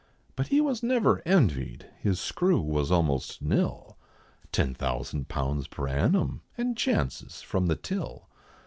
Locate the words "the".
7.67-7.75